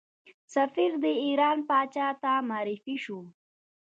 [0.53, 3.19] سفیر د ایران پاچا ته معرفي شو.